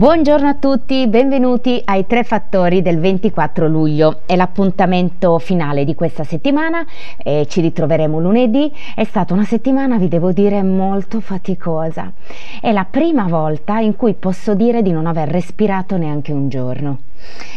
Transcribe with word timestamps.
Buongiorno 0.00 0.48
a 0.48 0.54
tutti, 0.54 1.06
benvenuti 1.08 1.78
ai 1.84 2.06
Tre 2.06 2.24
Fattori 2.24 2.80
del 2.80 2.98
24 2.98 3.68
luglio. 3.68 4.22
È 4.24 4.34
l'appuntamento 4.34 5.38
finale 5.38 5.84
di 5.84 5.94
questa 5.94 6.24
settimana 6.24 6.86
e 7.18 7.44
ci 7.46 7.60
ritroveremo 7.60 8.18
lunedì. 8.18 8.72
È 8.94 9.04
stata 9.04 9.34
una 9.34 9.44
settimana, 9.44 9.98
vi 9.98 10.08
devo 10.08 10.32
dire, 10.32 10.62
molto 10.62 11.20
faticosa. 11.20 12.10
È 12.62 12.72
la 12.72 12.86
prima 12.90 13.24
volta 13.24 13.78
in 13.78 13.94
cui 13.94 14.14
posso 14.14 14.54
dire 14.54 14.80
di 14.80 14.90
non 14.90 15.04
aver 15.04 15.28
respirato 15.28 15.98
neanche 15.98 16.32
un 16.32 16.48
giorno. 16.48 17.00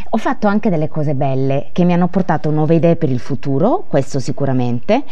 Ho 0.10 0.18
fatto 0.18 0.48
anche 0.48 0.70
delle 0.70 0.88
cose 0.88 1.16
belle 1.16 1.70
che 1.71 1.86
mi 1.86 1.94
hanno 1.94 2.07
portato 2.07 2.52
nuove 2.52 2.75
idee 2.75 2.95
per 2.95 3.09
il 3.09 3.20
futuro, 3.20 3.86
questo 3.88 4.20
sicuramente. 4.20 5.03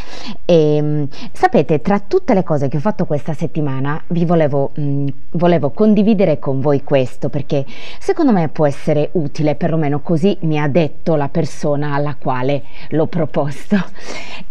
E 0.46 0.80
mm, 0.82 1.04
sapete, 1.32 1.82
tra 1.82 2.00
tutte 2.00 2.34
le 2.34 2.44
cose 2.44 2.68
che 2.68 2.78
ho 2.78 2.82
fatto 2.82 3.06
questa 3.06 3.34
settimana, 3.34 4.02
vi 4.08 4.26
volevo, 4.26 4.72
mh, 4.76 4.82
mm, 4.82 5.08
volevo 5.32 5.72
condividere 5.72 6.38
con 6.38 6.60
voi 6.60 6.84
questo 6.84 7.21
perché 7.30 7.66
secondo 8.00 8.32
me 8.32 8.48
può 8.50 8.66
essere 8.66 9.10
utile, 9.14 9.56
perlomeno 9.56 10.02
così 10.02 10.38
mi 10.42 10.60
ha 10.60 10.68
detto 10.68 11.16
la 11.16 11.30
persona 11.30 11.94
alla 11.94 12.16
quale 12.16 12.64
l'ho 12.90 13.08
proposto. 13.08 13.78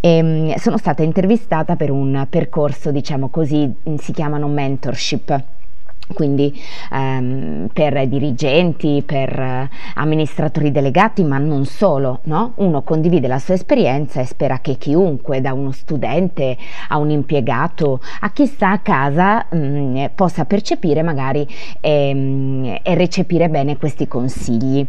E, 0.01 0.23
mh, 0.23 0.27
mm, 0.27 0.51
sono 0.55 0.77
stata 0.77 1.03
intervistata 1.03 1.77
per 1.77 1.91
un 1.91 2.27
percorso, 2.29 2.91
diciamo 2.91 3.29
così, 3.29 3.73
si 3.99 4.13
chiamano 4.13 4.49
mentorship 4.49 5.59
quindi 6.13 6.61
ehm, 6.93 7.69
per 7.73 8.07
dirigenti, 8.07 9.03
per 9.05 9.39
eh, 9.39 9.71
amministratori 9.95 10.71
delegati, 10.71 11.23
ma 11.25 11.39
non 11.39 11.65
solo, 11.65 12.21
no? 12.25 12.53
Uno 12.57 12.83
condivide 12.83 13.29
la 13.29 13.39
sua 13.39 13.55
esperienza 13.55 14.21
e 14.21 14.27
spera 14.27 14.59
che 14.59 14.77
chiunque, 14.77 15.41
da 15.41 15.53
uno 15.53 15.73
studente 15.73 16.57
a 16.89 16.99
un 16.99 17.11
impiegato, 17.11 18.01
a 18.21 18.31
chi 18.31 18.47
sta 18.47 18.71
a 18.71 18.79
casa, 18.79 19.47
mh, 19.51 19.57
mm, 19.57 20.05
possa 20.15 20.45
percepire 20.45 21.03
magari 21.03 21.47
ehm, 21.81 22.79
e 22.83 22.95
recepire 22.95 23.49
bene 23.49 23.77
questi 23.77 24.09
consigli. 24.09 24.87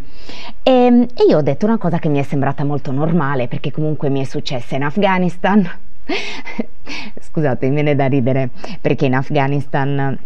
E, 0.64 0.72
e 0.72 1.24
io 1.28 1.38
ho 1.38 1.42
detto 1.42 1.66
una 1.66 1.78
cosa 1.78 2.00
che 2.00 2.10
mi 2.10 2.20
è 2.20 2.24
sembrata 2.24 2.64
molto 2.64 2.92
normale, 2.92 3.48
perché 3.48 3.72
comunque 3.72 4.10
mi 4.10 4.22
è 4.22 4.26
successa 4.26 4.76
in 4.76 4.84
Afghanistan. 4.84 5.70
Scusate, 7.20 7.68
mi 7.68 7.76
viene 7.76 7.96
da 7.96 8.08
ridere 8.08 8.50
perché 8.82 9.06
in 9.06 9.16
Afghanistan 9.16 10.18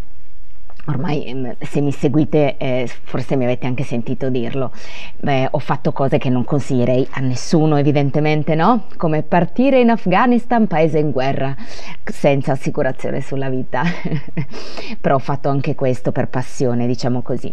Ormai 0.86 1.26
ehm, 1.26 1.56
se 1.60 1.80
mi 1.80 1.92
seguite 1.92 2.56
eh, 2.56 2.88
forse 3.04 3.36
mi 3.36 3.44
avete 3.44 3.66
anche 3.66 3.82
sentito 3.82 4.30
dirlo, 4.30 4.70
Beh, 5.18 5.48
ho 5.50 5.58
fatto 5.58 5.92
cose 5.92 6.18
che 6.18 6.28
non 6.28 6.44
consiglierei 6.44 7.06
a 7.12 7.20
nessuno 7.20 7.76
evidentemente, 7.76 8.54
no? 8.54 8.84
Come 8.96 9.22
partire 9.22 9.80
in 9.80 9.90
Afghanistan, 9.90 10.66
paese 10.66 10.98
in 10.98 11.10
guerra, 11.10 11.54
senza 12.04 12.52
assicurazione 12.52 13.20
sulla 13.20 13.48
vita. 13.48 13.82
Però 15.00 15.16
ho 15.16 15.18
fatto 15.18 15.48
anche 15.48 15.74
questo 15.74 16.12
per 16.12 16.28
passione, 16.28 16.86
diciamo 16.86 17.22
così. 17.22 17.52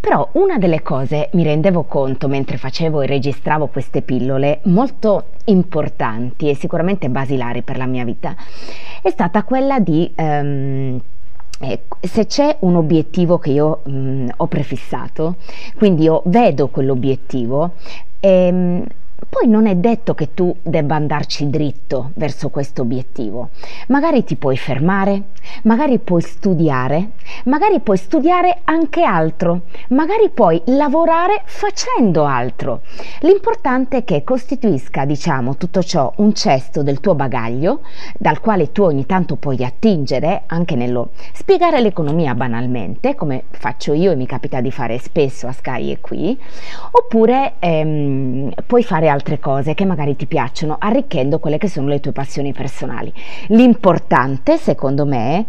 Però 0.00 0.28
una 0.32 0.58
delle 0.58 0.82
cose 0.82 1.30
mi 1.32 1.42
rendevo 1.42 1.84
conto 1.84 2.28
mentre 2.28 2.56
facevo 2.56 3.02
e 3.02 3.06
registravo 3.06 3.66
queste 3.66 4.02
pillole 4.02 4.60
molto 4.64 5.30
importanti 5.46 6.48
e 6.48 6.54
sicuramente 6.54 7.08
basilari 7.08 7.62
per 7.62 7.78
la 7.78 7.86
mia 7.86 8.04
vita, 8.04 8.36
è 9.02 9.10
stata 9.10 9.42
quella 9.42 9.80
di... 9.80 10.12
Um, 10.16 11.00
eh, 11.60 11.82
se 12.00 12.26
c'è 12.26 12.56
un 12.60 12.76
obiettivo 12.76 13.38
che 13.38 13.50
io 13.50 13.80
mh, 13.84 13.90
mm, 13.90 14.28
ho 14.36 14.46
prefissato, 14.46 15.36
quindi 15.76 16.04
io 16.04 16.22
vedo 16.26 16.68
quell'obiettivo, 16.68 17.72
ehm, 18.20 18.84
poi 19.28 19.48
non 19.48 19.66
è 19.66 19.74
detto 19.74 20.14
che 20.14 20.32
tu 20.32 20.54
debba 20.62 20.94
andarci 20.94 21.50
dritto 21.50 22.10
verso 22.14 22.48
questo 22.50 22.82
obiettivo. 22.82 23.50
Magari 23.88 24.24
ti 24.24 24.36
puoi 24.36 24.56
fermare, 24.56 25.24
magari 25.62 25.98
puoi 25.98 26.22
studiare, 26.22 27.10
magari 27.44 27.80
puoi 27.80 27.96
studiare 27.96 28.60
anche 28.64 29.02
altro, 29.02 29.62
magari 29.88 30.30
puoi 30.30 30.62
lavorare 30.66 31.42
facendo 31.44 32.24
altro. 32.24 32.82
L'importante 33.20 33.98
è 33.98 34.04
che 34.04 34.24
costituisca, 34.24 35.04
diciamo, 35.04 35.56
tutto 35.56 35.82
ciò 35.82 36.12
un 36.16 36.32
cesto 36.34 36.82
del 36.82 37.00
tuo 37.00 37.14
bagaglio 37.14 37.80
dal 38.16 38.40
quale 38.40 38.72
tu 38.72 38.82
ogni 38.82 39.04
tanto 39.04 39.36
puoi 39.36 39.64
attingere 39.64 40.42
anche 40.46 40.74
nello 40.74 41.10
spiegare 41.32 41.80
l'economia 41.80 42.34
banalmente, 42.34 43.14
come 43.14 43.44
faccio 43.50 43.92
io 43.92 44.12
e 44.12 44.16
mi 44.16 44.26
capita 44.26 44.60
di 44.60 44.70
fare 44.70 44.98
spesso 44.98 45.46
a 45.46 45.52
Sky 45.52 45.90
e 45.90 46.00
qui, 46.00 46.38
oppure 46.92 47.54
ehm, 47.58 48.52
puoi 48.66 48.82
fare 48.82 49.07
altre 49.08 49.38
cose 49.38 49.74
che 49.74 49.84
magari 49.84 50.16
ti 50.16 50.26
piacciono, 50.26 50.76
arricchendo 50.78 51.38
quelle 51.38 51.58
che 51.58 51.68
sono 51.68 51.88
le 51.88 52.00
tue 52.00 52.12
passioni 52.12 52.52
personali. 52.52 53.12
L'importante, 53.48 54.56
secondo 54.56 55.04
me, 55.06 55.44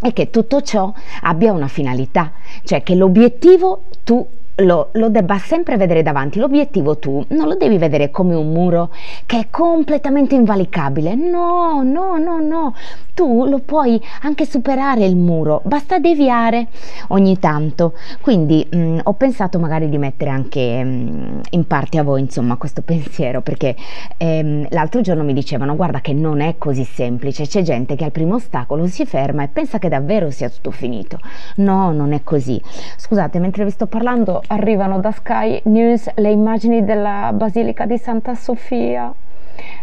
è 0.00 0.12
che 0.12 0.30
tutto 0.30 0.62
ciò 0.62 0.92
abbia 1.22 1.52
una 1.52 1.68
finalità, 1.68 2.32
cioè 2.64 2.82
che 2.82 2.94
l'obiettivo 2.94 3.82
tu 4.02 4.26
lo, 4.60 4.88
lo, 4.92 5.08
debba 5.08 5.38
sempre 5.38 5.76
vedere 5.76 6.02
davanti. 6.02 6.38
L'obiettivo 6.38 6.98
tu 6.98 7.24
non 7.28 7.48
lo 7.48 7.56
devi 7.56 7.78
vedere 7.78 8.10
come 8.10 8.34
un 8.34 8.52
muro 8.52 8.90
che 9.26 9.38
è 9.38 9.46
completamente 9.50 10.34
invalicabile. 10.34 11.14
No, 11.14 11.82
no, 11.82 12.18
no, 12.18 12.40
no. 12.40 12.74
Tu 13.14 13.44
lo 13.46 13.58
puoi 13.58 14.00
anche 14.22 14.46
superare 14.46 15.04
il 15.04 15.16
muro, 15.16 15.60
basta 15.64 15.98
deviare 15.98 16.68
ogni 17.08 17.38
tanto. 17.38 17.92
Quindi 18.20 18.66
mh, 18.70 18.78
mm, 18.78 18.98
ho 19.02 19.12
pensato 19.12 19.58
magari 19.58 19.88
di 19.88 19.98
mettere 19.98 20.30
anche 20.30 20.82
mh, 20.82 20.88
mm, 20.88 21.40
in 21.50 21.66
parte 21.66 21.98
a 21.98 22.02
voi, 22.02 22.20
insomma, 22.20 22.56
questo 22.56 22.82
pensiero, 22.82 23.42
perché 23.42 23.76
ehm, 24.16 24.68
l'altro 24.70 25.00
giorno 25.02 25.22
mi 25.22 25.34
dicevano 25.34 25.76
guarda 25.76 26.00
che 26.00 26.14
non 26.14 26.40
è 26.40 26.54
così 26.56 26.84
semplice, 26.84 27.46
c'è 27.46 27.62
gente 27.62 27.94
che 27.94 28.04
al 28.04 28.10
primo 28.10 28.36
ostacolo 28.36 28.86
si 28.86 29.04
ferma 29.04 29.42
e 29.42 29.48
pensa 29.48 29.78
che 29.78 29.88
davvero 29.88 30.30
sia 30.30 30.48
tutto 30.48 30.70
finito. 30.70 31.18
No, 31.56 31.92
non 31.92 32.12
è 32.12 32.22
così. 32.24 32.60
Scusate, 32.96 33.38
mentre 33.38 33.64
vi 33.64 33.70
sto 33.70 33.86
parlando 33.86 34.42
arrivano 34.52 34.98
da 34.98 35.12
Sky 35.12 35.60
News 35.64 36.10
le 36.14 36.30
immagini 36.30 36.84
della 36.84 37.32
Basilica 37.32 37.86
di 37.86 37.98
Santa 37.98 38.34
Sofia. 38.34 39.12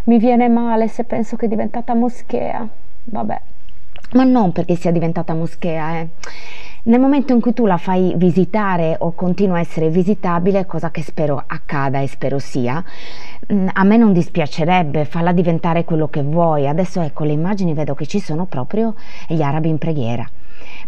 Mi 0.05 0.17
viene 0.17 0.49
male 0.49 0.87
se 0.87 1.03
penso 1.03 1.35
che 1.35 1.45
è 1.45 1.49
diventata 1.49 1.93
moschea. 1.93 2.67
Vabbè, 3.05 3.41
ma 4.13 4.23
non 4.23 4.51
perché 4.51 4.75
sia 4.75 4.91
diventata 4.91 5.33
moschea, 5.33 5.99
eh. 5.99 6.07
Nel 6.83 6.99
momento 6.99 7.33
in 7.33 7.41
cui 7.41 7.53
tu 7.53 7.65
la 7.65 7.77
fai 7.77 8.13
visitare 8.15 8.95
o 8.99 9.11
continua 9.11 9.57
a 9.57 9.59
essere 9.59 9.89
visitabile, 9.89 10.65
cosa 10.65 10.89
che 10.89 11.01
spero 11.01 11.41
accada 11.45 11.99
e 11.99 12.07
spero 12.07 12.39
sia, 12.39 12.81
mm, 13.51 13.67
a 13.73 13.83
me 13.83 13.97
non 13.97 14.13
dispiacerebbe 14.13 15.05
farla 15.05 15.31
diventare 15.33 15.83
quello 15.83 16.07
che 16.07 16.23
vuoi. 16.23 16.67
Adesso 16.67 17.01
ecco 17.01 17.23
le 17.23 17.33
immagini 17.33 17.73
vedo 17.73 17.93
che 17.93 18.05
ci 18.05 18.19
sono 18.19 18.45
proprio 18.45 18.95
gli 19.27 19.41
arabi 19.41 19.69
in 19.69 19.77
preghiera 19.77 20.29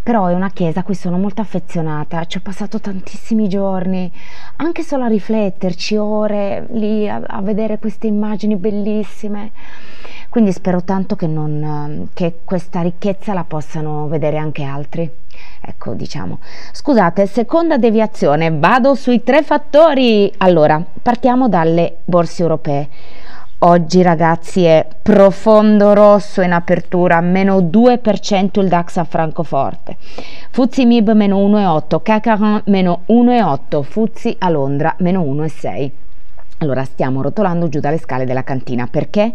però 0.02 0.26
è 0.26 0.34
una 0.34 0.50
chiesa 0.50 0.80
a 0.80 0.82
cui 0.82 0.94
sono 0.94 1.18
molto 1.18 1.40
affezionata, 1.40 2.24
ci 2.26 2.38
ho 2.38 2.40
passato 2.40 2.80
tantissimi 2.80 3.48
giorni, 3.48 4.10
anche 4.56 4.82
solo 4.82 5.04
a 5.04 5.08
rifletterci, 5.08 5.96
ore 5.96 6.66
lì 6.72 7.08
a, 7.08 7.22
a 7.26 7.40
vedere 7.42 7.78
queste 7.78 8.06
immagini 8.06 8.56
bellissime. 8.56 9.52
Quindi 10.30 10.52
spero 10.52 10.84
tanto 10.84 11.16
che, 11.16 11.26
non, 11.26 12.08
che 12.14 12.40
questa 12.44 12.82
ricchezza 12.82 13.34
la 13.34 13.42
possano 13.42 14.06
vedere 14.06 14.36
anche 14.36 14.62
altri. 14.62 15.10
Ecco, 15.60 15.94
diciamo. 15.94 16.38
Scusate, 16.72 17.26
seconda 17.26 17.78
deviazione, 17.78 18.56
vado 18.56 18.94
sui 18.94 19.24
tre 19.24 19.42
fattori. 19.42 20.32
Allora, 20.38 20.82
partiamo 21.02 21.48
dalle 21.48 21.96
borse 22.04 22.42
europee. 22.42 22.88
Oggi 23.62 24.00
ragazzi 24.00 24.64
è 24.64 24.86
profondo 25.02 25.92
rosso 25.92 26.40
in 26.40 26.52
apertura, 26.52 27.20
meno 27.20 27.58
2% 27.60 28.58
il 28.58 28.68
DAX 28.68 28.96
a 28.96 29.04
Francoforte, 29.04 29.98
Fuzzi 30.50 30.86
Mib 30.86 31.12
meno 31.12 31.46
1,8, 31.46 32.00
CAC 32.00 32.62
meno 32.68 33.02
1,8, 33.08 33.82
Fuzzi 33.82 34.34
a 34.38 34.48
Londra 34.48 34.94
meno 35.00 35.20
1,6. 35.24 35.90
Allora 36.60 36.84
stiamo 36.84 37.20
rotolando 37.20 37.68
giù 37.68 37.80
dalle 37.80 37.98
scale 37.98 38.24
della 38.24 38.44
cantina 38.44 38.86
perché? 38.86 39.34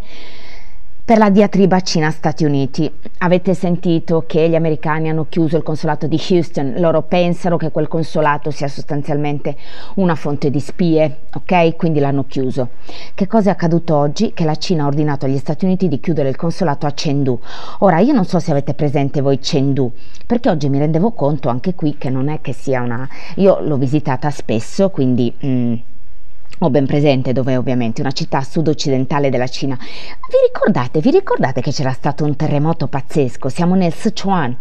Per 1.06 1.18
la 1.18 1.30
diatriba 1.30 1.78
Cina-Stati 1.78 2.44
Uniti. 2.44 2.92
Avete 3.18 3.54
sentito 3.54 4.24
che 4.26 4.48
gli 4.48 4.56
americani 4.56 5.08
hanno 5.08 5.26
chiuso 5.28 5.56
il 5.56 5.62
consolato 5.62 6.08
di 6.08 6.20
Houston, 6.30 6.74
loro 6.78 7.02
pensano 7.02 7.56
che 7.56 7.70
quel 7.70 7.86
consolato 7.86 8.50
sia 8.50 8.66
sostanzialmente 8.66 9.56
una 9.94 10.16
fonte 10.16 10.50
di 10.50 10.58
spie, 10.58 11.18
ok? 11.32 11.76
Quindi 11.76 12.00
l'hanno 12.00 12.24
chiuso. 12.26 12.70
Che 13.14 13.28
cosa 13.28 13.50
è 13.50 13.52
accaduto 13.52 13.94
oggi? 13.94 14.32
Che 14.32 14.44
la 14.44 14.56
Cina 14.56 14.82
ha 14.82 14.88
ordinato 14.88 15.26
agli 15.26 15.38
Stati 15.38 15.64
Uniti 15.64 15.86
di 15.86 16.00
chiudere 16.00 16.28
il 16.28 16.34
consolato 16.34 16.86
a 16.86 16.90
Chengdu. 16.90 17.38
Ora, 17.78 18.00
io 18.00 18.12
non 18.12 18.24
so 18.24 18.40
se 18.40 18.50
avete 18.50 18.74
presente 18.74 19.20
voi 19.20 19.38
Chengdu, 19.38 19.92
perché 20.26 20.50
oggi 20.50 20.68
mi 20.68 20.80
rendevo 20.80 21.12
conto 21.12 21.48
anche 21.48 21.76
qui 21.76 21.94
che 21.98 22.10
non 22.10 22.28
è 22.28 22.40
che 22.40 22.52
sia 22.52 22.82
una... 22.82 23.08
Io 23.36 23.60
l'ho 23.60 23.76
visitata 23.76 24.28
spesso, 24.30 24.90
quindi... 24.90 25.32
Mm, 25.44 25.74
ho 26.58 26.70
ben 26.70 26.86
presente 26.86 27.32
dove 27.32 27.52
è 27.52 27.58
ovviamente 27.58 28.00
una 28.00 28.12
città 28.12 28.42
sud-occidentale 28.42 29.30
della 29.30 29.46
Cina. 29.46 29.76
Vi 29.76 30.36
ricordate, 30.52 31.00
vi 31.00 31.10
ricordate 31.10 31.60
che 31.60 31.72
c'era 31.72 31.92
stato 31.92 32.24
un 32.24 32.36
terremoto 32.36 32.86
pazzesco? 32.86 33.48
Siamo 33.48 33.74
nel 33.74 33.92
Sichuan, 33.92 34.56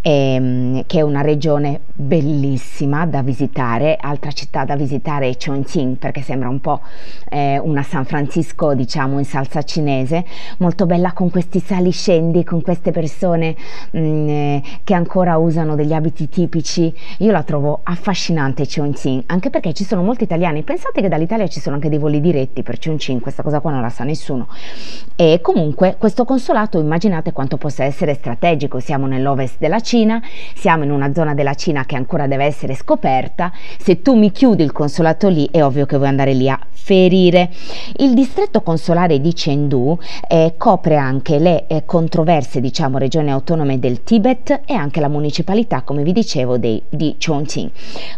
ehm, 0.00 0.84
che 0.86 0.98
è 0.98 1.02
una 1.02 1.20
regione 1.20 1.80
bellissima 1.94 3.06
da 3.06 3.22
visitare, 3.22 3.96
altra 4.00 4.32
città 4.32 4.64
da 4.64 4.74
visitare 4.74 5.28
è 5.28 5.36
Chongqing 5.36 5.96
perché 5.96 6.22
sembra 6.22 6.48
un 6.48 6.60
po' 6.60 6.80
eh, 7.28 7.58
una 7.58 7.82
San 7.82 8.04
Francisco 8.04 8.74
diciamo 8.74 9.18
in 9.18 9.24
salsa 9.24 9.62
cinese, 9.62 10.24
molto 10.58 10.86
bella 10.86 11.12
con 11.12 11.30
questi 11.30 11.60
saliscendi, 11.60 12.42
con 12.42 12.62
queste 12.62 12.90
persone 12.90 13.54
mh, 13.90 13.98
mm, 13.98 14.28
eh, 14.28 14.62
che 14.82 14.94
ancora 14.94 15.36
usano 15.36 15.74
degli 15.76 15.92
abiti 15.92 16.28
tipici. 16.28 16.92
Io 17.18 17.32
la 17.32 17.42
trovo 17.42 17.80
affascinante 17.82 18.66
Chongqing, 18.66 19.24
anche 19.26 19.50
perché 19.50 19.72
ci 19.72 19.84
sono 19.84 20.02
molti 20.02 20.24
italiani. 20.24 20.62
Pensate 20.62 21.00
che 21.00 21.08
dall'Italia 21.08 21.34
Italia 21.34 21.48
ci 21.48 21.60
sono 21.60 21.74
anche 21.74 21.88
dei 21.88 21.98
voli 21.98 22.20
diretti 22.20 22.62
per 22.62 22.78
Cioncin, 22.78 23.20
questa 23.20 23.42
cosa 23.42 23.60
qua 23.60 23.70
non 23.72 23.82
la 23.82 23.88
sa 23.88 24.04
nessuno. 24.04 24.48
E 25.16 25.40
comunque 25.42 25.96
questo 25.98 26.24
consolato 26.24 26.78
immaginate 26.78 27.32
quanto 27.32 27.56
possa 27.56 27.84
essere 27.84 28.14
strategico, 28.14 28.78
siamo 28.78 29.06
nell'ovest 29.06 29.56
della 29.58 29.80
Cina, 29.80 30.22
siamo 30.54 30.84
in 30.84 30.90
una 30.90 31.12
zona 31.12 31.34
della 31.34 31.54
Cina 31.54 31.83
che 31.84 31.96
ancora 31.96 32.26
deve 32.26 32.44
essere 32.44 32.74
scoperta, 32.74 33.52
se 33.78 34.02
tu 34.02 34.14
mi 34.14 34.30
chiudi 34.30 34.62
il 34.62 34.72
consolato 34.72 35.28
lì 35.28 35.48
è 35.50 35.62
ovvio 35.62 35.86
che 35.86 35.96
vuoi 35.96 36.08
andare 36.08 36.32
lì 36.34 36.48
a 36.48 36.58
ferire. 36.84 37.50
Il 37.96 38.12
distretto 38.12 38.60
consolare 38.60 39.20
di 39.20 39.32
Chengdu 39.32 39.98
eh, 40.28 40.54
copre 40.58 40.96
anche 40.96 41.38
le 41.38 41.66
eh, 41.66 41.84
controverse 41.86 42.60
diciamo 42.60 42.98
regioni 42.98 43.30
autonome 43.30 43.78
del 43.78 44.02
Tibet 44.02 44.60
e 44.66 44.74
anche 44.74 45.00
la 45.00 45.08
municipalità 45.08 45.82
come 45.82 46.02
vi 46.02 46.12
dicevo 46.12 46.58
dei, 46.58 46.82
di 46.88 47.16
Chongqing. 47.24 47.70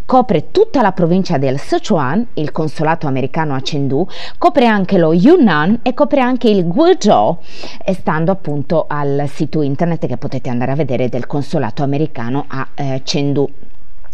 Copre 0.04 0.50
tutta 0.50 0.82
la 0.82 0.92
provincia 0.92 1.38
del 1.38 1.60
Sichuan, 1.60 2.26
il 2.34 2.50
consolato 2.50 3.06
americano 3.06 3.54
a 3.54 3.60
Chengdu, 3.60 4.06
copre 4.38 4.66
anche 4.66 4.98
lo 4.98 5.12
Yunnan 5.12 5.80
e 5.82 5.94
copre 5.94 6.20
anche 6.20 6.48
il 6.48 6.66
Guizhou, 6.66 7.38
stando 7.92 8.32
appunto 8.32 8.86
al 8.88 9.24
sito 9.32 9.62
internet 9.62 10.06
che 10.06 10.16
potete 10.16 10.48
andare 10.48 10.72
a 10.72 10.76
vedere 10.76 11.08
del 11.08 11.26
consolato 11.26 11.82
americano 11.82 12.44
a 12.48 12.66
eh, 12.74 13.02
Chengdu. 13.04 13.48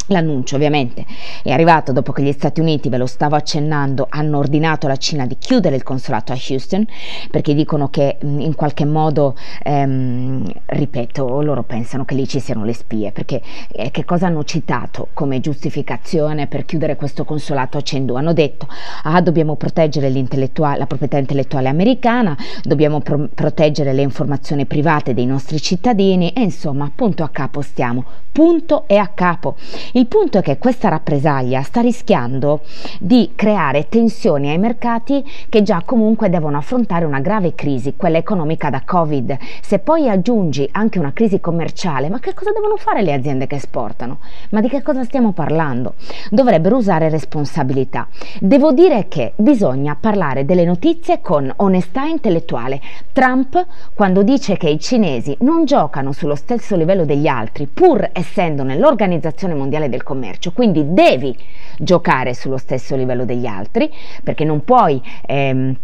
L'annuncio 0.07 0.57
ovviamente 0.57 1.07
è 1.43 1.51
arrivato 1.51 1.93
dopo 1.93 2.13
che 2.13 2.23
gli 2.23 2.33
Stati 2.33 2.61
Uniti, 2.61 2.89
ve 2.89 2.97
lo 2.97 3.07
stavo 3.07 3.37
accennando, 3.37 4.07
hanno 4.09 4.39
ordinato 4.39 4.87
alla 4.87 4.97
Cina 4.97 5.27
di 5.27 5.37
chiudere 5.39 5.77
il 5.77 5.83
consolato 5.83 6.33
a 6.33 6.39
Houston 6.49 6.85
perché 7.31 7.55
dicono 7.55 7.89
che 7.89 8.19
in 8.21 8.55
qualche 8.55 8.85
modo, 8.85 9.37
ehm, 9.63 10.45
ripeto, 10.67 11.41
loro 11.43 11.63
pensano 11.63 12.05
che 12.05 12.15
lì 12.15 12.27
ci 12.27 12.41
siano 12.41 12.65
le 12.65 12.75
spie 12.75 13.13
perché 13.13 13.41
eh, 13.71 13.91
che 13.91 14.05
cosa 14.05 14.27
hanno 14.27 14.45
citato 14.45 15.09
come 15.13 15.41
giustificazione 15.41 16.47
per 16.47 16.65
chiudere 16.65 16.97
questo 16.97 17.25
consolato 17.25 17.79
a 17.79 17.83
Chengdu? 17.83 18.15
Hanno 18.15 18.33
detto 18.33 18.67
ah 19.05 19.21
dobbiamo 19.21 19.57
proteggere 19.57 20.11
la 20.13 20.87
proprietà 20.87 21.19
intellettuale 21.19 21.69
americana, 21.69 22.37
dobbiamo 22.63 23.01
pro- 23.01 23.29
proteggere 23.33 23.93
le 23.93 24.03
informazioni 24.03 24.67
private 24.67 25.15
dei 25.15 25.27
nostri 25.27 25.61
cittadini 25.61 26.31
e 26.33 26.43
insomma 26.43 26.91
punto 26.95 27.23
a 27.23 27.29
capo 27.29 27.61
stiamo, 27.61 28.05
punto 28.33 28.85
e 28.87 28.97
a 28.97 29.09
capo. 29.09 29.57
Il 29.93 30.02
punto 30.07 30.39
è 30.39 30.43
che 30.43 30.59
questa 30.59 30.89
rappresaglia 30.89 31.63
sta 31.63 31.81
rischiando 31.81 32.61
di 32.99 33.33
creare 33.35 33.89
tensioni 33.89 34.51
ai 34.51 34.59
mercati 34.59 35.25
che 35.49 35.63
già 35.63 35.83
comunque 35.85 36.31
devono 36.31 36.57
affrontare 36.57 37.05
una 37.05 37.21
grave 37.21 37.55
crisi, 37.55 37.95
quella 37.97 38.19
economica 38.19 38.71
da 38.71 38.83
Covid. 38.85 39.37
Se 39.61 39.79
poi 39.79 40.09
aggiungi 40.09 40.69
anche 40.73 40.99
una 40.99 41.13
crisi 41.13 41.41
commerciale, 41.41 42.09
ma 42.09 42.21
che 42.21 42.35
cosa 42.35 42.53
devono 42.53 42.77
fare 42.77 43.03
le 43.03 43.13
aziende 43.13 43.47
che 43.47 43.57
esportano? 43.57 44.19
Ma 44.51 44.61
di 44.61 44.69
che 44.69 44.83
cosa 44.83 45.05
stiamo 45.05 45.33
parlando? 45.33 45.95
Dovrebbero 46.31 46.77
usare 46.77 47.09
responsabilità. 47.09 48.09
Devo 48.41 48.73
dire 48.73 49.07
che 49.09 49.33
bisogna 49.37 49.97
parlare 49.99 50.45
delle 50.45 50.65
notizie 50.65 51.21
con 51.21 51.53
onestà 51.57 52.05
intellettuale. 52.05 52.81
Trump, 53.13 53.67
quando 53.95 54.23
dice 54.23 54.57
che 54.57 54.69
i 54.69 54.79
cinesi 54.79 55.37
non 55.41 55.65
giocano 55.65 56.13
sullo 56.13 56.35
stesso 56.35 56.77
livello 56.77 57.05
degli 57.05 57.27
altri, 57.27 57.67
pur 57.67 58.09
essendo 58.13 58.63
nell'Organizzazione 58.63 59.55
Mondiale 59.55 59.82
mondiale 59.83 59.89
del 59.89 60.03
commercio, 60.03 60.53
quindi 60.53 60.93
devi 60.93 61.37
giocare 61.79 62.35
sullo 62.35 62.59
stesso 62.59 62.97
livello 62.97 63.25
degli 63.25 63.47
altri 63.47 63.91
perché 64.23 64.45
non 64.45 64.63
puoi... 64.65 65.01
Ehm, 65.27 65.77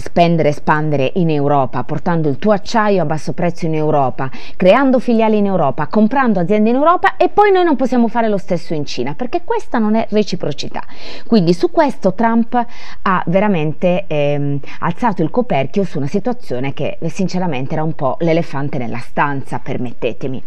spendere 0.00 0.48
e 0.48 0.52
espandere 0.52 1.12
in 1.16 1.30
Europa, 1.30 1.84
portando 1.84 2.28
il 2.28 2.38
tuo 2.38 2.52
acciaio 2.52 3.02
a 3.02 3.04
basso 3.04 3.32
prezzo 3.32 3.66
in 3.66 3.74
Europa, 3.74 4.30
creando 4.56 4.98
filiali 4.98 5.38
in 5.38 5.46
Europa, 5.46 5.86
comprando 5.86 6.40
aziende 6.40 6.70
in 6.70 6.76
Europa 6.76 7.16
e 7.16 7.28
poi 7.28 7.52
noi 7.52 7.64
non 7.64 7.76
possiamo 7.76 8.08
fare 8.08 8.28
lo 8.28 8.38
stesso 8.38 8.74
in 8.74 8.86
Cina, 8.86 9.14
perché 9.14 9.42
questa 9.44 9.78
non 9.78 9.94
è 9.94 10.06
reciprocità. 10.10 10.82
Quindi 11.26 11.52
su 11.52 11.70
questo 11.70 12.14
Trump 12.14 12.54
ha 13.02 13.22
veramente 13.26 14.04
ehm, 14.06 14.58
alzato 14.80 15.22
il 15.22 15.30
coperchio 15.30 15.84
su 15.84 15.98
una 15.98 16.06
situazione 16.06 16.72
che 16.72 16.98
sinceramente 17.06 17.74
era 17.74 17.82
un 17.82 17.94
po' 17.94 18.16
l'elefante 18.20 18.78
nella 18.78 18.98
stanza, 18.98 19.58
permettetemi. 19.58 20.42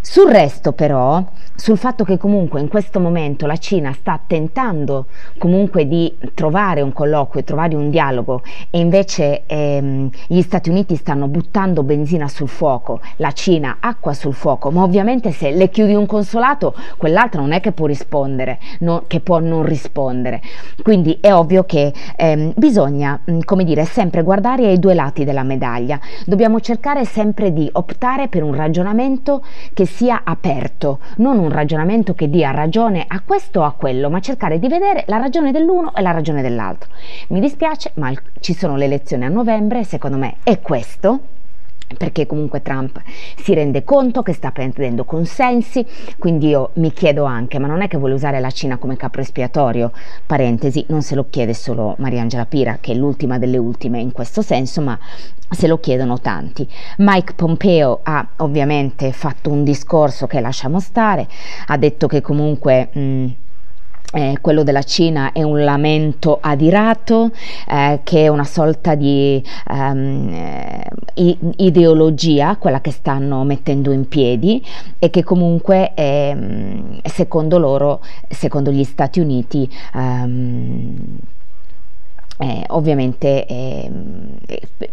Sul 0.00 0.30
resto 0.30 0.72
però, 0.72 1.24
sul 1.54 1.76
fatto 1.76 2.04
che 2.04 2.16
comunque 2.16 2.60
in 2.60 2.68
questo 2.68 3.00
momento 3.00 3.46
la 3.46 3.56
Cina 3.56 3.92
sta 3.92 4.20
tentando 4.24 5.06
comunque 5.38 5.86
di 5.86 6.16
trovare 6.34 6.80
un 6.80 6.92
colloquio, 6.92 7.44
trovare 7.44 7.74
un 7.74 7.90
dialogo 7.90 8.42
e 8.78 8.80
invece 8.80 9.42
ehm, 9.46 10.08
gli 10.28 10.40
Stati 10.40 10.70
Uniti 10.70 10.94
stanno 10.94 11.26
buttando 11.26 11.82
benzina 11.82 12.28
sul 12.28 12.48
fuoco, 12.48 13.00
la 13.16 13.32
Cina 13.32 13.78
acqua 13.80 14.12
sul 14.12 14.34
fuoco, 14.34 14.70
ma 14.70 14.84
ovviamente 14.84 15.32
se 15.32 15.50
le 15.50 15.68
chiudi 15.68 15.94
un 15.94 16.06
consolato, 16.06 16.74
quell'altra 16.96 17.40
non 17.40 17.50
è 17.50 17.60
che 17.60 17.72
può 17.72 17.86
rispondere, 17.86 18.60
no, 18.80 19.02
che 19.08 19.18
può 19.18 19.40
non 19.40 19.64
rispondere. 19.64 20.40
Quindi 20.82 21.18
è 21.20 21.32
ovvio 21.32 21.64
che 21.64 21.92
ehm, 22.16 22.52
bisogna, 22.54 23.20
come 23.44 23.64
dire, 23.64 23.84
sempre 23.84 24.22
guardare 24.22 24.66
ai 24.66 24.78
due 24.78 24.94
lati 24.94 25.24
della 25.24 25.42
medaglia. 25.42 25.98
Dobbiamo 26.24 26.60
cercare 26.60 27.04
sempre 27.04 27.52
di 27.52 27.68
optare 27.72 28.28
per 28.28 28.44
un 28.44 28.54
ragionamento 28.54 29.42
che 29.74 29.86
sia 29.86 30.20
aperto, 30.22 31.00
non 31.16 31.38
un 31.38 31.50
ragionamento 31.50 32.14
che 32.14 32.30
dia 32.30 32.52
ragione 32.52 33.04
a 33.08 33.22
questo 33.24 33.60
o 33.60 33.64
a 33.64 33.72
quello, 33.72 34.08
ma 34.08 34.20
cercare 34.20 34.60
di 34.60 34.68
vedere 34.68 35.02
la 35.08 35.16
ragione 35.16 35.50
dell'uno 35.50 35.92
e 35.96 36.00
la 36.00 36.12
ragione 36.12 36.42
dell'altro. 36.42 36.90
Mi 37.28 37.40
dispiace, 37.40 37.90
ma 37.94 38.12
ci 38.38 38.54
sono 38.54 38.67
le 38.76 38.84
elezioni 38.84 39.24
a 39.24 39.28
novembre, 39.28 39.84
secondo 39.84 40.16
me 40.16 40.36
è 40.42 40.60
questo 40.60 41.20
perché 41.96 42.26
comunque 42.26 42.60
Trump 42.60 43.00
si 43.36 43.54
rende 43.54 43.82
conto 43.82 44.22
che 44.22 44.34
sta 44.34 44.50
prendendo 44.50 45.04
consensi, 45.04 45.84
quindi 46.18 46.48
io 46.48 46.70
mi 46.74 46.92
chiedo 46.92 47.24
anche, 47.24 47.58
ma 47.58 47.66
non 47.66 47.80
è 47.80 47.88
che 47.88 47.96
vuole 47.96 48.14
usare 48.14 48.40
la 48.40 48.50
Cina 48.50 48.76
come 48.76 48.96
capro 48.96 49.22
espiatorio? 49.22 49.92
Parentesi, 50.26 50.84
non 50.88 51.02
se 51.02 51.14
lo 51.14 51.26
chiede 51.30 51.54
solo 51.54 51.94
Mariangela 51.98 52.44
Pira, 52.44 52.78
che 52.80 52.92
è 52.92 52.94
l'ultima 52.94 53.38
delle 53.38 53.56
ultime 53.56 54.00
in 54.00 54.12
questo 54.12 54.42
senso, 54.42 54.82
ma 54.82 54.98
se 55.48 55.66
lo 55.66 55.80
chiedono 55.80 56.20
tanti. 56.20 56.68
Mike 56.98 57.32
Pompeo 57.32 58.00
ha 58.02 58.26
ovviamente 58.36 59.12
fatto 59.12 59.50
un 59.50 59.64
discorso 59.64 60.26
che 60.26 60.40
lasciamo 60.40 60.80
stare, 60.80 61.26
ha 61.66 61.76
detto 61.78 62.06
che 62.06 62.20
comunque... 62.20 62.88
Mh, 62.92 63.26
eh, 64.12 64.38
quello 64.40 64.62
della 64.62 64.82
Cina 64.82 65.32
è 65.32 65.42
un 65.42 65.62
lamento 65.62 66.38
adirato, 66.40 67.30
eh, 67.68 68.00
che 68.04 68.24
è 68.24 68.28
una 68.28 68.44
sorta 68.44 68.94
di 68.94 69.42
um, 69.68 70.82
ideologia, 71.14 72.56
quella 72.56 72.80
che 72.80 72.90
stanno 72.90 73.44
mettendo 73.44 73.92
in 73.92 74.08
piedi 74.08 74.64
e 74.98 75.10
che 75.10 75.22
comunque 75.24 75.92
eh, 75.94 77.00
secondo 77.04 77.58
loro, 77.58 78.00
secondo 78.28 78.70
gli 78.70 78.84
Stati 78.84 79.20
Uniti, 79.20 79.68
um, 79.92 81.18
eh, 82.38 82.64
ovviamente 82.68 83.46
eh, 83.46 83.90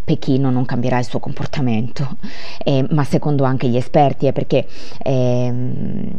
Pechino 0.04 0.50
non 0.50 0.66
cambierà 0.66 0.98
il 1.00 1.06
suo 1.06 1.20
comportamento, 1.20 2.18
eh, 2.64 2.86
ma 2.90 3.04
secondo 3.04 3.44
anche 3.44 3.68
gli 3.68 3.78
esperti, 3.78 4.32
perché 4.32 4.66
ehm, 5.04 6.10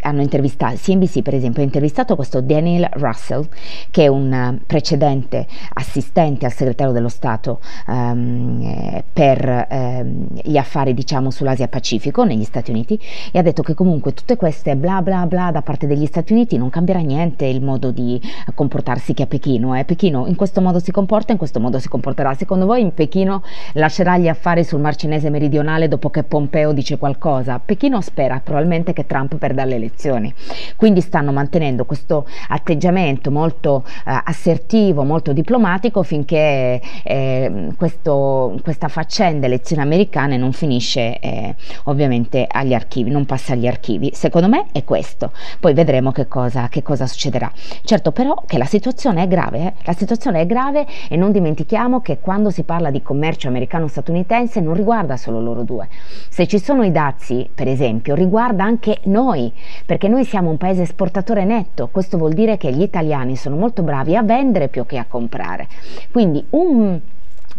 hanno 0.00 0.22
intervistato, 0.22 0.76
CNBC 0.76 1.22
per 1.22 1.34
esempio 1.34 1.62
ha 1.62 1.64
intervistato 1.64 2.16
questo 2.16 2.40
Daniel 2.40 2.88
Russell, 2.92 3.46
che 3.90 4.04
è 4.04 4.06
un 4.08 4.58
precedente 4.66 5.46
assistente 5.74 6.46
al 6.46 6.52
segretario 6.52 6.92
dello 6.92 7.08
Stato 7.08 7.60
ehm, 7.86 9.02
per 9.12 9.66
ehm, 9.68 10.26
gli 10.42 10.56
affari 10.56 10.94
diciamo 10.94 11.30
sull'Asia 11.30 11.68
Pacifico 11.68 12.24
negli 12.24 12.44
Stati 12.44 12.70
Uniti, 12.70 12.98
e 13.32 13.38
ha 13.38 13.42
detto 13.42 13.62
che 13.62 13.74
comunque 13.74 14.14
tutte 14.14 14.36
queste 14.36 14.76
bla 14.76 15.02
bla 15.02 15.26
bla 15.26 15.50
da 15.52 15.62
parte 15.62 15.86
degli 15.86 16.06
Stati 16.06 16.32
Uniti 16.32 16.56
non 16.56 16.70
cambierà 16.70 17.00
niente 17.00 17.44
il 17.44 17.62
modo 17.62 17.90
di 17.90 18.20
comportarsi 18.54 19.12
che 19.14 19.24
a 19.24 19.26
Pechino. 19.26 19.78
Eh. 19.78 19.84
Pechino 19.84 20.26
in 20.26 20.36
questo 20.38 20.62
modo 20.62 20.78
si 20.78 20.90
comporta, 20.90 21.32
in 21.32 21.38
questo 21.38 21.60
modo 21.60 21.78
si 21.78 21.88
comporterà. 21.88 22.32
Secondo 22.32 22.64
voi 22.64 22.90
Pechino 22.92 23.42
lascerà 23.74 24.16
gli 24.16 24.28
affari 24.28 24.64
sul 24.64 24.80
Mar 24.80 24.96
Cinese 24.96 25.28
meridionale 25.28 25.88
dopo 25.88 26.08
che 26.08 26.22
Pompeo 26.22 26.72
dice 26.72 26.96
qualcosa. 26.96 27.60
Pechino 27.62 28.00
spera 28.00 28.40
probabilmente 28.42 28.92
che 28.92 29.04
Trump 29.04 29.36
perda 29.36 29.64
le 29.64 29.74
elezioni. 29.74 30.32
Quindi 30.76 31.00
stanno 31.00 31.32
mantenendo 31.32 31.84
questo 31.84 32.26
atteggiamento 32.48 33.30
molto 33.30 33.84
eh, 34.06 34.20
assertivo, 34.24 35.04
molto 35.04 35.32
diplomatico 35.32 36.02
finché 36.02 36.80
eh, 37.02 37.72
questo, 37.76 38.58
questa 38.62 38.88
faccenda 38.88 39.46
elezioni 39.46 39.82
americane 39.82 40.36
non 40.36 40.52
finisce 40.52 41.18
eh, 41.18 41.54
ovviamente 41.84 42.46
agli 42.48 42.74
archivi, 42.74 43.10
non 43.10 43.26
passa 43.26 43.54
agli 43.54 43.66
archivi. 43.66 44.10
Secondo 44.14 44.48
me 44.48 44.66
è 44.72 44.84
questo. 44.84 45.32
Poi 45.58 45.74
vedremo 45.74 46.12
che 46.12 46.28
cosa, 46.28 46.68
che 46.68 46.82
cosa 46.82 47.06
succederà. 47.06 47.50
Certo 47.82 48.12
però 48.12 48.42
che 48.46 48.58
la 48.58 48.64
situazione 48.64 49.22
è 49.22 49.28
grave, 49.28 49.58
eh? 49.58 49.72
la 49.82 49.92
situazione 49.92 50.27
è 50.36 50.46
grave 50.46 50.86
e 51.08 51.16
non 51.16 51.32
dimentichiamo 51.32 52.00
che 52.00 52.18
quando 52.20 52.50
si 52.50 52.62
parla 52.62 52.90
di 52.90 53.02
commercio 53.02 53.48
americano-statunitense 53.48 54.60
non 54.60 54.74
riguarda 54.74 55.16
solo 55.16 55.40
loro 55.40 55.62
due. 55.62 55.88
Se 56.28 56.46
ci 56.46 56.58
sono 56.58 56.82
i 56.84 56.90
dazi, 56.90 57.48
per 57.52 57.68
esempio, 57.68 58.14
riguarda 58.14 58.64
anche 58.64 58.98
noi, 59.04 59.52
perché 59.86 60.08
noi 60.08 60.24
siamo 60.24 60.50
un 60.50 60.56
paese 60.56 60.82
esportatore 60.82 61.44
netto, 61.44 61.88
questo 61.90 62.18
vuol 62.18 62.32
dire 62.32 62.56
che 62.56 62.72
gli 62.72 62.82
italiani 62.82 63.36
sono 63.36 63.56
molto 63.56 63.82
bravi 63.82 64.16
a 64.16 64.22
vendere 64.22 64.68
più 64.68 64.86
che 64.86 64.98
a 64.98 65.06
comprare. 65.08 65.68
Quindi 66.10 66.44
un 66.50 67.00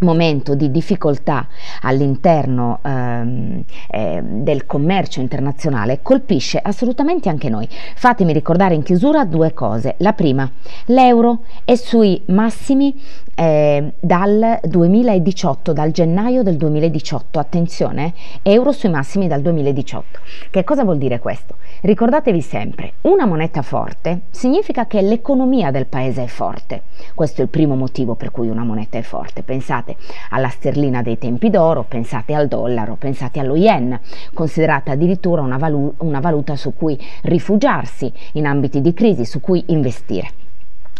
momento 0.00 0.54
di 0.54 0.70
difficoltà 0.70 1.46
all'interno 1.82 2.80
ehm, 2.82 3.64
eh, 3.90 4.22
del 4.22 4.66
commercio 4.66 5.20
internazionale 5.20 6.00
colpisce 6.02 6.60
assolutamente 6.62 7.28
anche 7.28 7.48
noi. 7.48 7.68
Fatemi 7.94 8.32
ricordare 8.32 8.74
in 8.74 8.82
chiusura 8.82 9.24
due 9.24 9.52
cose. 9.52 9.94
La 9.98 10.12
prima, 10.12 10.50
l'euro 10.86 11.40
è 11.64 11.74
sui 11.74 12.20
massimi 12.26 12.94
eh, 13.34 13.92
dal 13.98 14.58
2018, 14.62 15.72
dal 15.72 15.90
gennaio 15.90 16.42
del 16.42 16.56
2018. 16.56 17.38
Attenzione, 17.38 18.12
euro 18.42 18.72
sui 18.72 18.90
massimi 18.90 19.28
dal 19.28 19.40
2018. 19.40 20.18
Che 20.50 20.64
cosa 20.64 20.84
vuol 20.84 20.98
dire 20.98 21.18
questo? 21.18 21.56
Ricordatevi 21.82 22.42
sempre, 22.42 22.92
una 23.02 23.24
moneta 23.24 23.62
forte 23.62 24.22
significa 24.30 24.86
che 24.86 25.00
l'economia 25.00 25.70
del 25.70 25.86
paese 25.86 26.24
è 26.24 26.26
forte. 26.26 26.82
Questo 27.14 27.40
è 27.40 27.44
il 27.44 27.50
primo 27.50 27.74
motivo 27.74 28.14
per 28.14 28.30
cui 28.30 28.48
una 28.48 28.64
moneta 28.64 28.98
è 28.98 29.02
forte. 29.02 29.42
Pensate 29.42 29.89
alla 30.30 30.48
sterlina 30.48 31.02
dei 31.02 31.18
tempi 31.18 31.50
d'oro, 31.50 31.84
pensate 31.88 32.34
al 32.34 32.48
dollaro, 32.48 32.96
pensate 32.96 33.40
allo 33.40 33.56
yen, 33.56 33.98
considerata 34.32 34.92
addirittura 34.92 35.42
una, 35.42 35.58
valu- 35.58 35.94
una 35.98 36.20
valuta 36.20 36.56
su 36.56 36.74
cui 36.74 36.98
rifugiarsi 37.22 38.12
in 38.32 38.46
ambiti 38.46 38.80
di 38.80 38.92
crisi, 38.92 39.24
su 39.24 39.40
cui 39.40 39.62
investire 39.68 40.39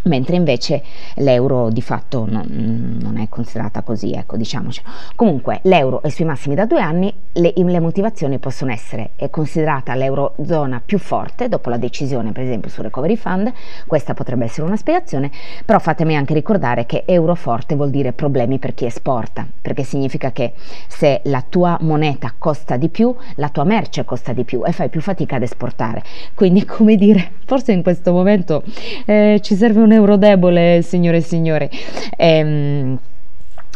mentre 0.03 0.35
invece 0.35 0.83
l'euro 1.15 1.69
di 1.69 1.81
fatto 1.81 2.25
non, 2.27 2.99
non, 3.01 3.17
è 3.17 3.27
considerata 3.29 3.81
così, 3.81 4.13
ecco, 4.13 4.37
diciamoci. 4.37 4.81
Comunque 5.15 5.59
l'euro 5.63 6.01
è 6.01 6.09
sui 6.09 6.25
massimi 6.25 6.55
da 6.55 6.65
due 6.65 6.81
anni, 6.81 7.13
le, 7.33 7.53
le 7.55 7.79
motivazioni 7.79 8.39
possono 8.39 8.71
essere, 8.71 9.11
è 9.15 9.29
considerata 9.29 9.95
l'eurozona 9.95 10.81
più 10.83 10.97
forte 10.97 11.47
dopo 11.47 11.69
la 11.69 11.77
decisione 11.77 12.31
per 12.31 12.43
esempio 12.43 12.69
sul 12.69 12.83
recovery 12.83 13.15
fund, 13.15 13.51
questa 13.85 14.13
potrebbe 14.13 14.45
essere 14.45 14.67
una 14.67 14.75
spiegazione, 14.75 15.31
però 15.65 15.79
fatemi 15.79 16.15
anche 16.15 16.33
ricordare 16.33 16.85
che 16.85 17.03
euro 17.05 17.35
forte 17.35 17.75
vuol 17.75 17.89
dire 17.89 18.13
problemi 18.13 18.59
per 18.59 18.73
chi 18.73 18.85
esporta, 18.85 19.45
perché 19.61 19.83
significa 19.83 20.31
che 20.31 20.53
se 20.87 21.21
la 21.25 21.43
tua 21.47 21.77
moneta 21.81 22.33
costa 22.37 22.77
di 22.77 22.89
più, 22.89 23.15
la 23.35 23.49
tua 23.49 23.63
merce 23.63 24.05
costa 24.05 24.33
di 24.33 24.43
più 24.43 24.63
e 24.65 24.71
fai 24.71 24.89
più 24.89 25.01
fatica 25.01 25.35
ad 25.35 25.43
esportare. 25.43 26.03
Quindi 26.33 26.65
come 26.65 26.95
dire, 26.95 27.31
forse 27.45 27.71
in 27.71 27.83
questo 27.83 28.11
momento 28.11 28.63
eh, 29.05 29.39
ci 29.41 29.55
serve 29.55 29.81
un 29.81 29.90
un 29.91 29.97
euro 29.97 30.15
debole, 30.17 30.81
signore 30.81 31.17
e 31.17 31.21
signori. 31.21 31.69
Ehm, 32.17 32.97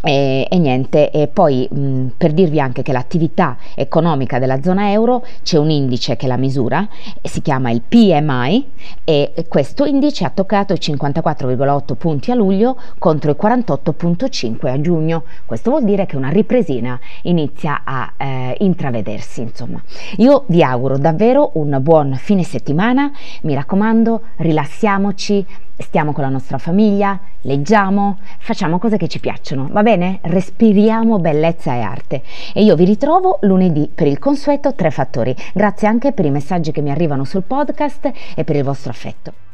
e, 0.06 0.48
e, 0.48 0.60
niente, 0.60 1.10
e 1.10 1.26
poi 1.26 1.68
mh, 1.68 2.10
per 2.16 2.32
dirvi 2.32 2.60
anche 2.60 2.84
che 2.84 2.92
l'attività 2.92 3.58
economica 3.74 4.38
della 4.38 4.62
zona 4.62 4.92
euro 4.92 5.26
c'è 5.42 5.58
un 5.58 5.72
indice 5.72 6.16
che 6.16 6.28
la 6.28 6.38
misura, 6.38 6.88
si 7.24 7.42
chiama 7.42 7.72
il 7.72 7.82
PMI 7.82 8.68
e 9.04 9.34
questo 9.48 9.84
indice 9.86 10.24
ha 10.24 10.30
toccato 10.30 10.74
i 10.74 10.78
54,8 10.80 11.96
punti 11.96 12.30
a 12.30 12.36
luglio 12.36 12.80
contro 13.00 13.32
i 13.32 13.36
48,5 13.42 14.68
a 14.68 14.80
giugno. 14.80 15.24
Questo 15.44 15.72
vuol 15.72 15.84
dire 15.84 16.06
che 16.06 16.16
una 16.16 16.30
ripresina 16.30 17.00
inizia 17.24 17.82
a 17.84 18.14
eh, 18.16 18.56
intravedersi, 18.60 19.42
insomma. 19.42 19.82
Io 20.18 20.44
vi 20.48 20.62
auguro 20.62 21.00
davvero 21.00 21.50
un 21.56 21.80
buon 21.82 22.14
fine 22.14 22.44
settimana, 22.44 23.12
mi 23.42 23.56
raccomando, 23.56 24.22
rilassiamoci, 24.38 25.46
stiamo 25.78 26.14
con 26.14 26.24
la 26.24 26.30
nostra 26.30 26.58
famiglia, 26.58 27.20
leggiamo, 27.42 28.20
facciamo 28.40 28.80
cose 28.80 28.98
che 28.98 29.08
ci 29.08 29.20
piacciono, 29.20 29.68
va 29.72 29.84
bene? 29.96 30.20
Respiriamo 30.22 31.20
bellezza 31.20 31.74
e 31.74 31.80
arte. 31.80 32.22
E 32.54 32.64
io 32.64 32.76
vi 32.76 32.86
ritrovo 32.86 33.40
lunedì 33.42 33.90
per 33.94 34.08
il 34.08 34.20
consueto 34.20 34.76
Tre 34.76 34.92
Fattori. 34.92 35.36
Grazie 35.54 35.88
anche 35.88 36.12
per 36.12 36.26
i 36.26 36.32
messaggi 36.32 36.72
che 36.72 36.82
mi 36.82 36.92
arrivano 36.92 37.24
sul 37.24 37.44
podcast 37.44 38.12
e 38.36 38.44
per 38.44 38.56
il 38.56 38.64
vostro 38.64 38.92
affetto. 38.92 39.45